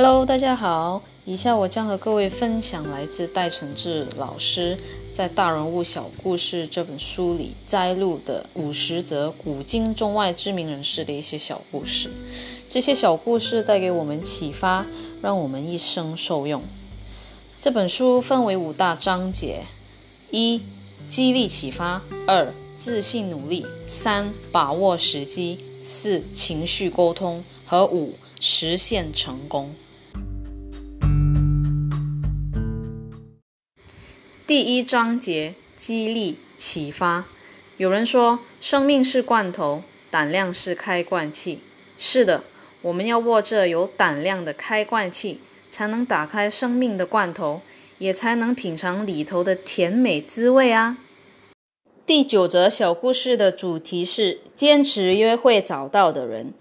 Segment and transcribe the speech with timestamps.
[0.00, 1.02] Hello，大家好。
[1.24, 4.78] 以下我将和各位分享来自戴承志老师
[5.10, 12.12] 在《大人物小故事》这本书里摘录的五十则古今中外知名人士的一些小故事。
[12.68, 14.86] 这些小故事带给我们启发，
[15.20, 16.62] 让我们一生受用。
[17.58, 19.64] 这本书分为五大章节：
[20.30, 20.62] 一、
[21.08, 29.74] 激励启发；二、自信努力；三、把握时机；四、情绪沟通；和五、实现成功。
[34.48, 37.26] 第一章节激励启发。
[37.76, 41.60] 有人说，生命是罐头，胆量是开罐器。
[41.98, 42.44] 是的，
[42.80, 47.60] 我们要握着有胆量的开罐器，才能打开生命的罐头，
[47.98, 50.96] 也才能品尝里头的甜美滋味啊。
[52.06, 56.54] 第九则小故事的主题是坚持约会找到的人，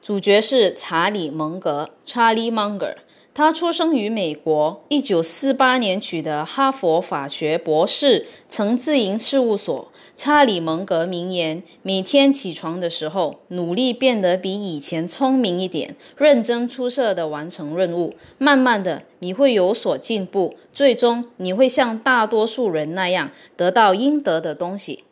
[0.00, 2.94] 主角是查理·蒙格 （Charlie Munger）。
[3.36, 9.90] 他出生于美国，一九四八年取得哈佛法学博士，曾自营事务所。
[10.16, 18.14] 查理·蒙格名言：每天起床的时候，努力变得比以前聪明一点，认真出色的完成任务。
[18.38, 25.02] 慢慢的，你会有所进步，最终你会像大多数人那样得到应得的东西。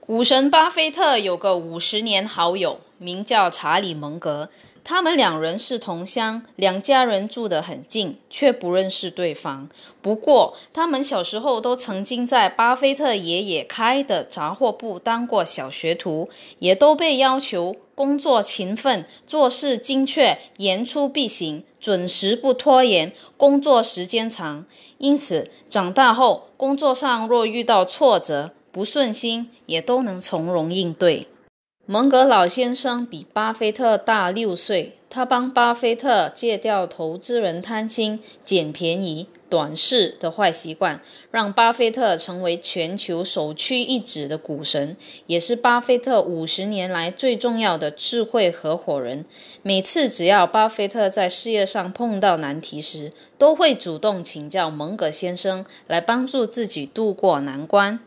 [0.00, 4.48] 股神巴菲特有个五十年好友，名叫查理·蒙格。
[4.84, 9.68] 他们两人是同乡，两家人住得很近，却不认识对方。
[10.00, 24.66] 不过，他们小时候都曾经在巴菲特爷爷开的杂货铺当过小学徒，也都被要求工作勤奋、做事精确、言出必行、准时不拖延、工作时间长。
[24.98, 31.28] 因此，长大后工作上若遇到挫折、不顺心，也都能从容应对。
[31.84, 49.24] 蒙格老先生比巴菲特大六岁，他帮巴菲特戒掉投资人贪心、捡便宜、短视的坏习惯，让巴菲特成为全球首屈一指的股神，也是巴菲特五十年来最重要的智慧合伙人。
[49.62, 57.98] 每次只要巴菲特在事业上碰到难题时，都会主动请教蒙格先生，来帮助自己渡过难关。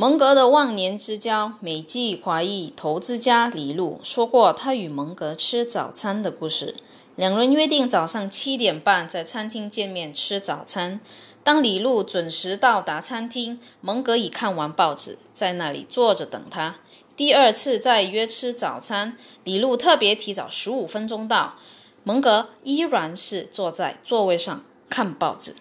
[0.00, 6.74] 蒙格的忘年之交，美籍华裔投资家李路说过他与蒙格吃早餐的故事。
[7.16, 11.00] 两人约定早上七点半在餐厅见面吃早餐。
[11.44, 16.76] 当李路准时到达餐厅，蒙格已看完报纸，在那里坐着等他。
[17.14, 21.56] 第二次再约吃早餐，李路特别提早十五分钟到，
[22.04, 25.56] 蒙格依然是坐在座位上看报纸。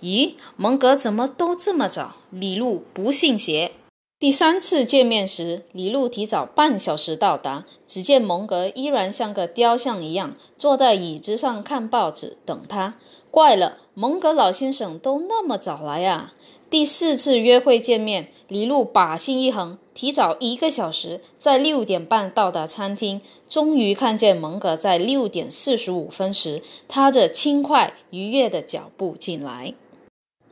[0.00, 2.16] 咦，蒙格怎么都这么早？
[2.30, 3.72] 李路不信邪。
[4.18, 12.96] 第三次见面时，李路提早半小时到达，只见蒙格依然像个雕像一样坐在椅子上看报纸等他。
[13.30, 16.34] 怪了，蒙格老先生都那么早来啊！
[16.68, 29.74] 第四次约会见面，李路把心一横，提早一个小时，在六点半到达餐厅，终于看见蒙格在六点四十五分时踏着轻快愉悦的脚步进来。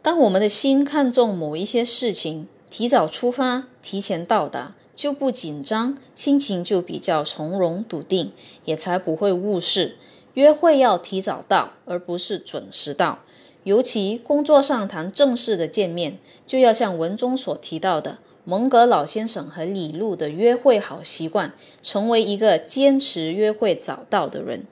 [0.09, 8.33] 当我们的心看重某一些事情，提早出发，提前到达，就不紧张，心情就比较从容笃定，
[8.65, 9.99] 也才不会误事。
[10.33, 13.19] 约会要提早到，而不是准时到。
[13.65, 21.53] 尤其工作上谈正式的见面，就要像文中所提到的，蒙格老先生和李路的约会好习惯，
[21.83, 24.65] 成为一个坚持约会早到的人。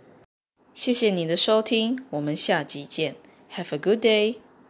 [0.73, 3.17] 谢谢你的收听，我们下集见。
[3.53, 4.46] Have a good day.